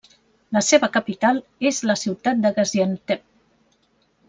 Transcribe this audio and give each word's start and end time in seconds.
La 0.55 0.61
seva 0.67 0.89
capital 0.95 1.41
és 1.73 1.83
la 1.91 1.97
ciutat 2.05 2.43
de 2.47 2.53
Gaziantep. 2.59 3.23